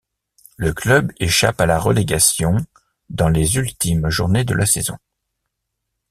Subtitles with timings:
[0.57, 2.57] Le club échappe à la relégation
[3.11, 4.97] dans les ultimes journées de la saison.